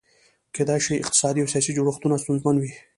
کېدای 0.55 0.79
شي 0.85 1.01
اقتصادي 1.03 1.39
او 1.41 1.51
سیاسي 1.53 1.71
جوړښتونه 1.77 2.15
ستونزمن 2.23 2.55
وي. 2.59 2.71